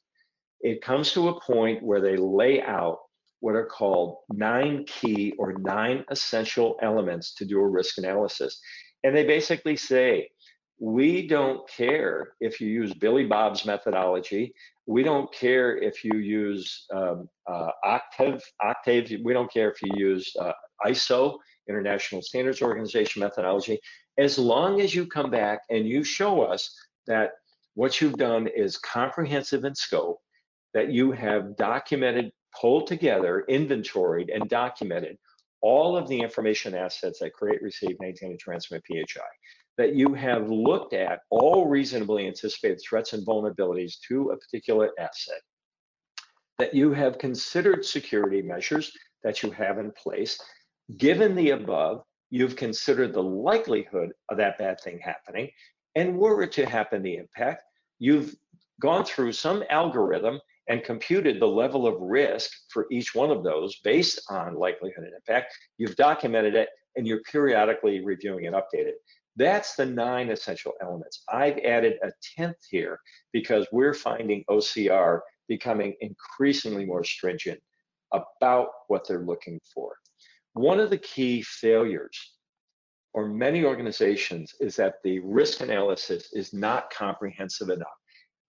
[0.61, 2.99] it comes to a point where they lay out
[3.41, 8.59] what are called nine key or nine essential elements to do a risk analysis.
[9.03, 10.29] And they basically say,
[10.79, 14.53] we don't care if you use Billy Bob's methodology
[14.85, 19.21] We don't care if you use um, uh, Octave, Octave.
[19.23, 20.51] We don't care if you use uh,
[20.85, 21.37] ISO,
[21.69, 23.79] International Standards Organization methodology,
[24.17, 26.73] as long as you come back and you show us
[27.07, 27.31] that
[27.75, 30.19] what you've done is comprehensive in scope,
[30.73, 35.17] that you have documented, pulled together, inventoried, and documented
[35.61, 39.21] all of the information assets that create, receive, maintain, and transmit PHI,
[39.77, 45.41] that you have looked at all reasonably anticipated threats and vulnerabilities to a particular asset,
[46.59, 48.91] that you have considered security measures
[49.23, 50.39] that you have in place.
[50.97, 55.49] Given the above, you've considered the likelihood of that bad thing happening,
[55.95, 57.63] and were it to happen the impact,
[57.99, 58.35] you've
[58.81, 63.79] gone through some algorithm and computed the level of risk for each one of those
[63.83, 65.53] based on likelihood and impact.
[65.77, 68.93] You've documented it and you're periodically reviewing and updated.
[69.35, 71.23] That's the nine essential elements.
[71.29, 72.99] I've added a 10th here
[73.31, 77.59] because we're finding OCR becoming increasingly more stringent
[78.11, 79.93] about what they're looking for.
[80.53, 82.33] One of the key failures
[83.13, 87.87] or many organizations is that the risk analysis is not comprehensive enough.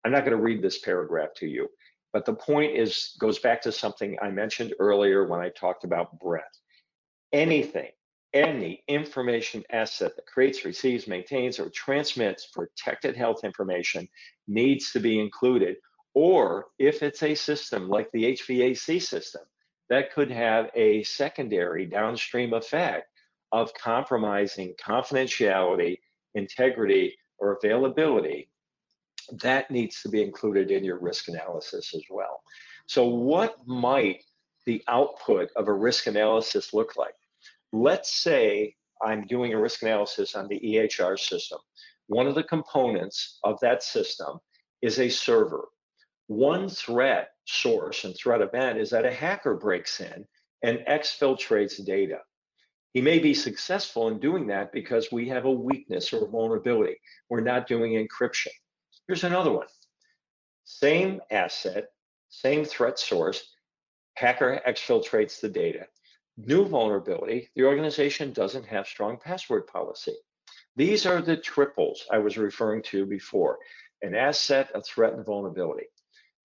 [0.04, 1.68] I'm not going to read this paragraph to you,
[2.12, 6.18] but the point is goes back to something I mentioned earlier when I talked about
[6.18, 6.60] breadth.
[7.32, 7.90] Anything
[8.34, 14.08] any information asset that creates, receives, maintains, or transmits protected health information
[14.48, 15.76] needs to be included.
[16.14, 19.42] Or if it's a system like the HVAC system,
[19.88, 23.08] that could have a secondary downstream effect
[23.52, 25.98] of compromising confidentiality,
[26.34, 28.48] integrity, or availability,
[29.42, 32.42] that needs to be included in your risk analysis as well.
[32.86, 34.24] So what might
[34.64, 37.14] the output of a risk analysis look like?
[37.72, 41.58] Let's say I'm doing a risk analysis on the EHR system.
[42.06, 44.38] One of the components of that system
[44.82, 45.68] is a server.
[46.26, 50.26] One threat source and threat event is that a hacker breaks in
[50.62, 52.18] and exfiltrates data.
[52.92, 56.96] He may be successful in doing that because we have a weakness or a vulnerability.
[57.30, 58.52] We're not doing encryption.
[59.08, 59.66] Here's another one.
[60.64, 61.86] Same asset,
[62.28, 63.42] same threat source,
[64.14, 65.86] hacker exfiltrates the data.
[66.38, 70.14] New vulnerability, the organization doesn't have strong password policy.
[70.76, 73.58] These are the triples I was referring to before,
[74.00, 75.86] an asset, a threat, and vulnerability.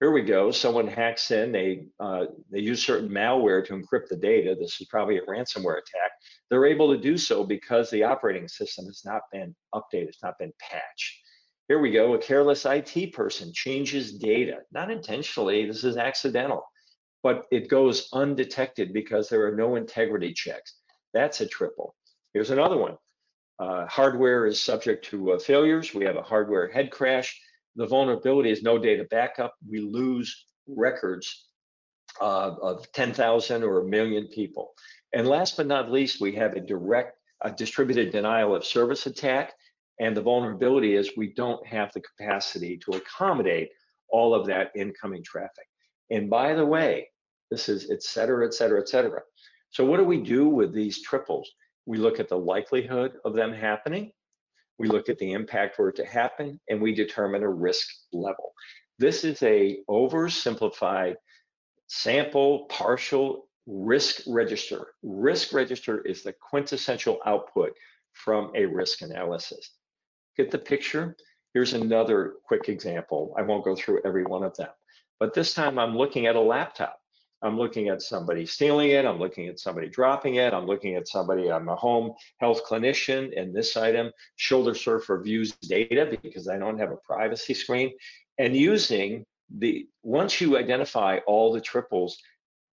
[0.01, 0.51] Here we go.
[0.51, 1.53] Someone hacks in.
[1.53, 4.55] They uh, they use certain malware to encrypt the data.
[4.59, 6.11] This is probably a ransomware attack.
[6.49, 10.37] They're able to do so because the operating system has not been updated, it's not
[10.37, 11.21] been patched.
[11.69, 12.13] Here we go.
[12.13, 15.65] A careless IT person changes data, not intentionally.
[15.65, 16.63] This is accidental
[17.27, 20.75] but it goes undetected because there are no integrity checks.
[21.13, 21.93] That's a triple.
[22.33, 22.95] Here's another one.
[23.59, 25.93] Uh, hardware is subject to uh, failures.
[25.93, 27.37] We have a hardware head crash.
[27.75, 29.55] The vulnerability is no data backup.
[29.69, 31.49] We lose records
[32.21, 34.71] uh, of 10,000 or a million people.
[35.11, 39.53] And last but not least, we have a direct, a distributed denial of service attack.
[39.99, 43.71] And the vulnerability is we don't have the capacity to accommodate
[44.07, 45.67] all of that incoming traffic.
[46.09, 47.09] And by the way,
[47.51, 49.21] this is et cetera, et cetera, et cetera.
[49.69, 51.49] So what do we do with these triples?
[51.85, 54.11] We look at the likelihood of them happening.
[54.79, 58.53] We look at the impact were it to happen, and we determine a risk level.
[58.99, 61.15] This is a oversimplified
[61.87, 64.87] sample partial risk register.
[65.03, 67.73] Risk register is the quintessential output
[68.13, 69.71] from a risk analysis.
[70.35, 71.15] Get the picture?
[71.53, 73.33] Here's another quick example.
[73.37, 74.69] I won't go through every one of them,
[75.19, 76.99] but this time I'm looking at a laptop.
[77.41, 79.05] I'm looking at somebody stealing it.
[79.05, 80.53] I'm looking at somebody dropping it.
[80.53, 85.51] I'm looking at somebody, I'm a home health clinician, and this item, shoulder surfer views
[85.61, 87.93] data because I don't have a privacy screen.
[88.39, 92.17] And using the, once you identify all the triples,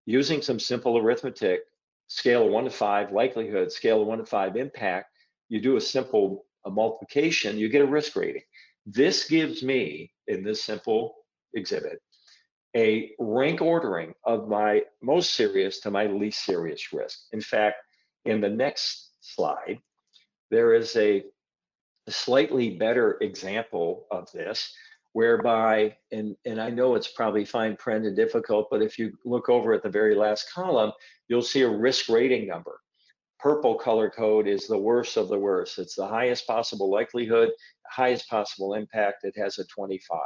[0.06, 1.60] using some simple arithmetic,
[2.06, 5.10] scale of one to five likelihood, scale of one to five impact,
[5.48, 8.42] you do a simple a multiplication, you get a risk rating.
[8.86, 11.14] This gives me, in this simple
[11.54, 12.00] exhibit,
[12.76, 17.20] a rank ordering of my most serious to my least serious risk.
[17.32, 17.76] In fact,
[18.24, 19.78] in the next slide,
[20.50, 21.24] there is a,
[22.08, 24.74] slightly better example of this
[25.14, 29.48] whereby, and, and I know it's probably fine print and difficult, but if you look
[29.48, 30.92] over at the very last column,
[31.28, 32.80] you'll see a risk rating number.
[33.38, 35.78] Purple color code is the worst of the worst.
[35.78, 37.50] It's the highest possible likelihood,
[37.90, 39.24] highest possible impact.
[39.24, 40.18] It has a 25.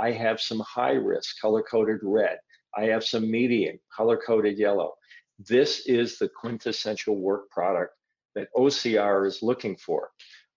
[0.00, 2.38] I have some high risk color coded red.
[2.74, 4.94] I have some medium color coded yellow.
[5.38, 7.94] This is the quintessential work product
[8.34, 10.10] that OCR is looking for.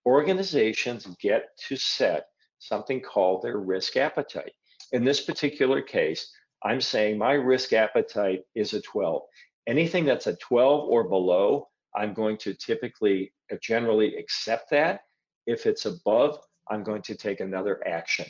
[0.06, 2.28] Organizations get to set
[2.60, 4.54] something called their risk appetite.
[4.94, 6.32] In this particular case,
[6.64, 9.24] I'm saying my risk appetite is a 12.
[9.68, 15.02] Anything that's a 12 or below, I'm going to typically uh, generally accept that.
[15.48, 16.40] If it's above,
[16.70, 18.26] I'm going to take another action.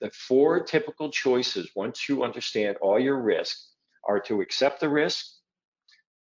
[0.00, 3.56] The four typical choices, once you understand all your risk,
[4.08, 5.26] are to accept the risk,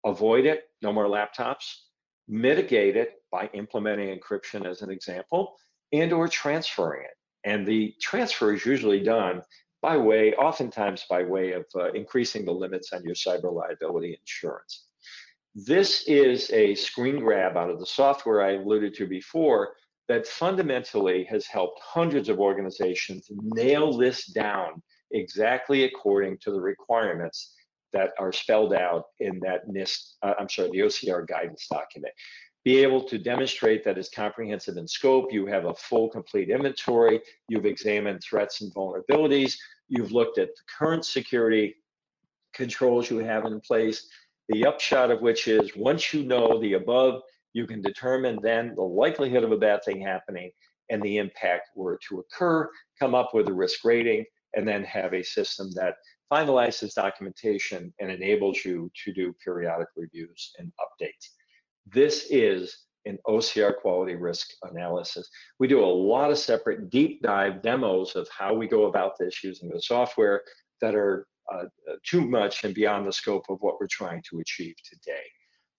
[0.04, 1.74] avoid it, no more laptops,
[2.26, 5.56] mitigate it by implementing encryption as an example,
[5.92, 7.16] and or transferring it.
[7.44, 9.42] And the transfer is usually done
[9.82, 14.86] by way, oftentimes by way of uh, increasing the limits on your cyber liability insurance.
[15.54, 19.74] This is a screen grab out of the software I alluded to before
[20.08, 24.82] that fundamentally has helped hundreds of organizations nail this down
[25.12, 27.54] exactly according to the requirements
[27.92, 32.12] that are spelled out in that NIST, uh, I'm sorry, the OCR guidance document.
[32.64, 37.20] Be able to demonstrate that it's comprehensive in scope, you have a full complete inventory,
[37.48, 39.56] you've examined threats and vulnerabilities,
[39.88, 41.76] you've looked at the current security
[42.52, 44.08] controls you have in place,
[44.48, 47.22] the upshot of which is once you know the above,
[47.56, 50.50] you can determine then the likelihood of a bad thing happening
[50.90, 52.68] and the impact were to occur,
[53.00, 55.94] come up with a risk rating, and then have a system that
[56.30, 61.30] finalizes documentation and enables you to do periodic reviews and updates.
[61.86, 62.76] This is
[63.06, 65.26] an OCR quality risk analysis.
[65.58, 69.42] We do a lot of separate deep dive demos of how we go about this
[69.42, 70.42] using the software
[70.82, 71.64] that are uh,
[72.04, 75.24] too much and beyond the scope of what we're trying to achieve today.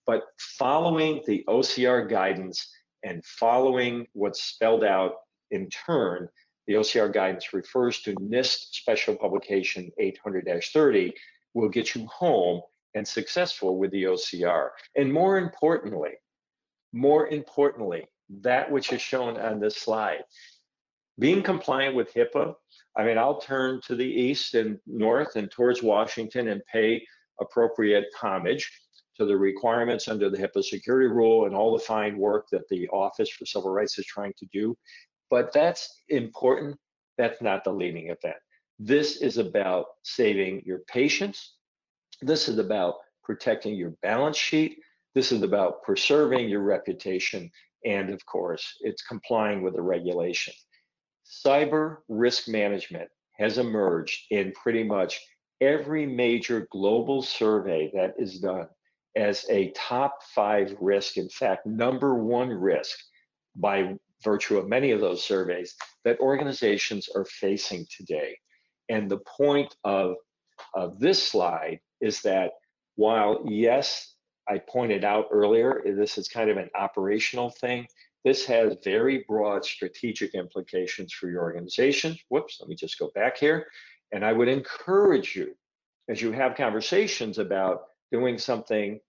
[0.07, 5.15] But following the OCR guidance and following what's spelled out
[5.51, 6.29] in turn,
[6.65, 11.13] the OCR guidance refers to NIST Special Publication 800-30
[11.53, 12.61] will get you home
[12.95, 14.69] and successful with the OCR.
[14.95, 16.11] And more importantly,
[16.93, 18.05] more importantly,
[18.41, 20.23] that which is shown on this slide,
[21.19, 22.53] being compliant with HIPAA,
[22.95, 27.05] I mean, I'll turn to the east and north and towards Washington and pay
[27.39, 28.71] appropriate homage
[29.17, 32.87] to the requirements under the HIPAA security rule and all the fine work that the
[32.89, 34.77] Office for Civil Rights is trying to do.
[35.29, 36.77] But that's important.
[37.17, 38.37] That's not the leading event.
[38.79, 41.55] This is about saving your patients.
[42.21, 44.77] This is about protecting your balance sheet.
[45.15, 47.49] This is about preserving your reputation.
[47.85, 50.53] And of course, it's complying with the regulation.
[51.25, 55.19] Cyber risk management has emerged in pretty much
[55.59, 58.67] every major global survey that is done
[59.17, 62.97] as a top five risk, in fact, number one risk
[63.55, 68.37] by virtue of many of those surveys that organizations are facing today.
[68.89, 70.15] And the point of,
[70.75, 72.51] of this slide is that
[72.95, 74.13] while, yes,
[74.47, 77.87] I pointed out earlier, this is kind of an operational thing,
[78.23, 82.17] this has very broad strategic implications for your organization.
[82.29, 83.67] Whoops, let me just go back here.
[84.11, 85.55] And I would encourage you,
[86.09, 88.99] as you have conversations about doing something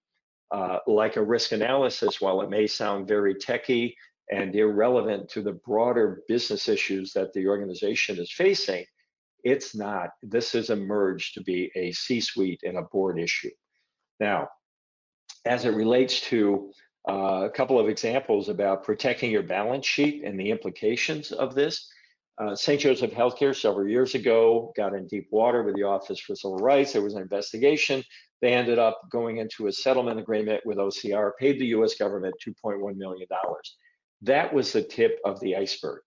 [0.50, 3.96] uh, like a risk analysis, while it may sound very techy
[4.30, 8.84] and irrelevant to the broader business issues that the organization is facing,
[9.44, 10.10] it's not.
[10.22, 13.50] This has emerged to be a C-suite and a board issue.
[14.20, 14.48] Now,
[15.46, 16.72] as it relates to
[17.08, 21.90] uh, a couple of examples about protecting your balance sheet and the implications of this.
[22.38, 22.80] Uh, St.
[22.80, 26.92] Joseph Healthcare several years ago got in deep water with the Office for Civil Rights.
[26.92, 28.04] There was an investigation.
[28.40, 32.96] They ended up going into a settlement agreement with OCR, paid the US government $2.1
[32.96, 33.26] million.
[34.22, 36.02] That was the tip of the iceberg.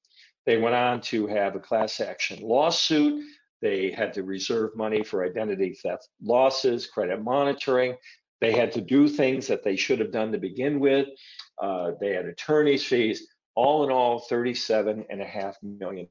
[0.46, 3.24] They went on to have a class action lawsuit.
[3.62, 7.96] They had to reserve money for identity theft losses, credit monitoring.
[8.40, 11.08] They had to do things that they should have done to begin with.
[11.62, 13.28] Uh, they had attorney's fees.
[13.56, 16.08] All in all, $37.5 million.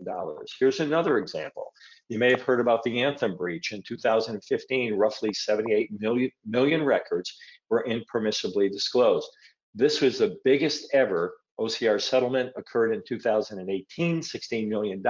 [0.59, 1.72] Here's another example.
[2.09, 3.72] You may have heard about the Anthem breach.
[3.72, 7.34] In 2015, roughly 78 million, million records
[7.70, 9.28] were impermissibly disclosed.
[9.74, 15.03] This was the biggest ever OCR settlement occurred in 2018, $16 million.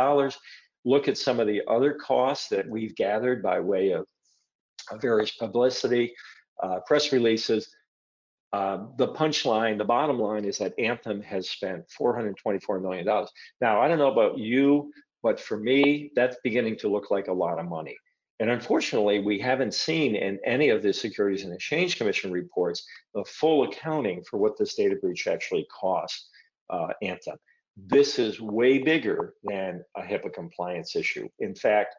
[0.84, 4.06] Look at some of the other costs that we've gathered by way of
[5.00, 6.14] various publicity,
[6.62, 7.74] uh, press releases.
[8.52, 13.06] Uh, the punchline, the bottom line is that Anthem has spent $424 million.
[13.60, 14.92] Now, I don't know about you,
[15.22, 17.96] but for me, that's beginning to look like a lot of money.
[18.40, 22.84] And unfortunately, we haven't seen in any of the Securities and Exchange Commission reports
[23.14, 26.28] the full accounting for what this data breach actually cost
[26.70, 27.36] uh, Anthem.
[27.76, 31.28] This is way bigger than a HIPAA compliance issue.
[31.38, 31.94] In fact,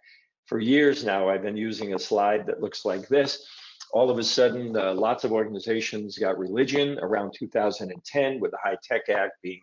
[0.47, 3.47] for years now, I've been using a slide that looks like this
[3.93, 9.09] all of a sudden, uh, lots of organizations got religion around 2010 with the HITECH
[9.09, 9.61] Act being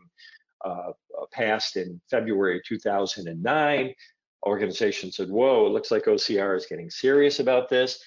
[0.65, 3.95] uh, uh, passed in February 2009.
[4.47, 8.03] Organizations said, whoa, it looks like OCR is getting serious about this.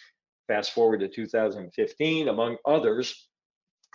[0.48, 3.28] Fast forward to 2015, among others,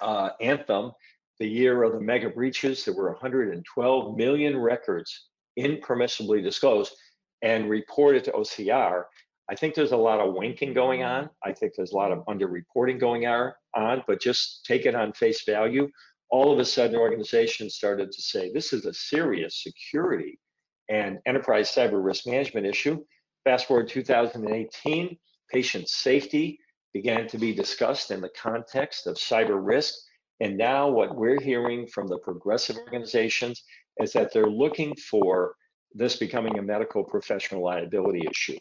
[0.03, 0.93] uh, Anthem,
[1.39, 6.95] the year of the mega breaches, there were 112 million records impermissibly disclosed
[7.43, 9.05] and reported to OCR.
[9.49, 11.31] I think there's a lot of winking going on.
[11.45, 15.45] I think there's a lot of underreporting going on, but just take it on face
[15.45, 15.89] value.
[16.31, 20.41] All of a sudden, organizations started to say, this is a serious security
[20.89, 23.05] and enterprise cyber risk management issue.
[23.45, 25.17] Fast forward 2018,
[25.53, 26.59] patient safety
[26.93, 29.95] began to be discussed in the context of cyber risk.
[30.41, 33.63] And now what we're hearing from the progressive organizations
[34.01, 35.55] is that they're looking for
[35.95, 38.59] this becoming a medical professional liability issue.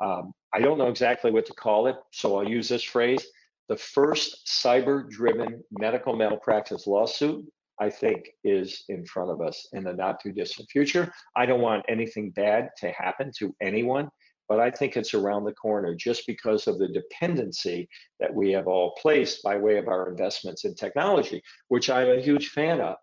[0.00, 3.26] Um, I don't know exactly what to call it, so I'll use this phrase.
[3.68, 7.44] The first cyber-driven medical malpractice lawsuit
[7.80, 11.10] I think is in front of us in the not too distant future.
[11.34, 14.10] I don't want anything bad to happen to anyone,
[14.50, 17.88] but I think it's around the corner just because of the dependency
[18.20, 22.20] that we have all placed by way of our investments in technology, which I'm a
[22.20, 22.96] huge fan of.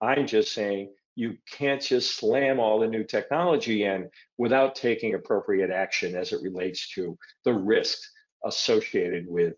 [0.00, 4.08] I'm just saying you can't just slam all the new technology in
[4.38, 8.10] without taking appropriate action as it relates to the risks
[8.44, 9.54] associated with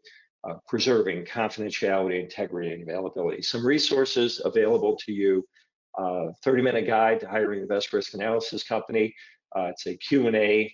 [0.49, 3.41] uh, preserving confidentiality, integrity, and availability.
[3.41, 5.47] Some resources available to you,
[5.99, 9.15] 30-minute uh, guide to hiring the best risk analysis company.
[9.57, 10.73] Uh, it's a Q&A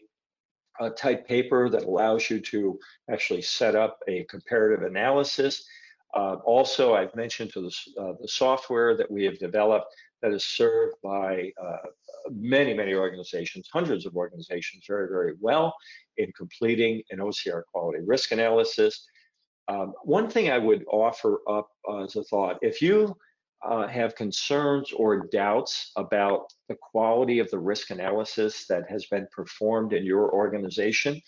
[0.80, 2.78] uh, type paper that allows you to
[3.10, 5.62] actually set up a comparative analysis.
[6.14, 10.96] Uh, also, I've mentioned to the, the software that we have developed that is served
[11.02, 11.50] by
[12.30, 15.74] many, many organizations, hundreds of organizations very, very well
[16.16, 19.06] in completing an OCR quality risk analysis.
[19.68, 23.16] Um, one thing I would offer up uh, as a thought, if you
[23.62, 29.26] uh, have concerns or doubts about the quality of the risk analysis that has been
[29.30, 31.20] performed in your organization,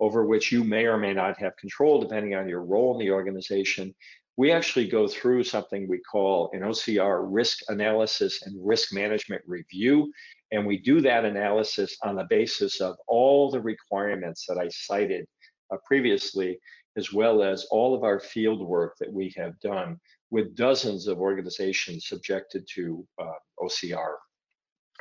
[0.00, 3.10] over which you may or may not have control depending on your role in the
[3.10, 3.94] organization,
[4.38, 10.12] we actually go through something we call an OCR risk analysis and risk management review.
[10.52, 15.26] And we do that analysis on the basis of all the requirements that I cited
[15.72, 16.60] uh, previously
[16.96, 19.98] as well as all of our field work that we have done
[20.30, 24.14] with dozens of organizations subjected to uh, OCR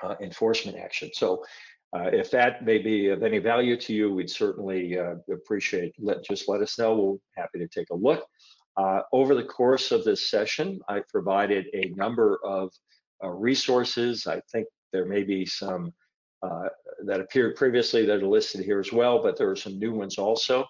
[0.02, 1.12] uh, enforcement action.
[1.14, 1.44] So
[1.94, 6.24] uh, if that may be of any value to you, we'd certainly uh, appreciate, let,
[6.24, 6.96] just let us know.
[6.96, 8.26] We're happy to take a look.
[8.78, 12.72] Uh, over the course of this session, I provided a number of
[13.24, 14.28] uh, resources.
[14.28, 15.94] I think there may be some
[17.04, 20.18] that appeared previously that are listed here as well, but there are some new ones
[20.18, 20.66] also.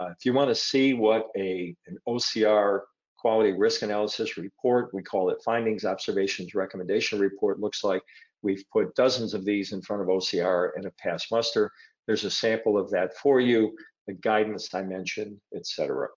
[0.00, 2.80] Uh, if you want to see what a, an OCR
[3.18, 8.02] quality risk analysis report, we call it findings, observations, recommendation report, looks like
[8.42, 11.70] we've put dozens of these in front of OCR and have passed muster.
[12.06, 16.08] There's a sample of that for you, the guidance I mentioned, etc.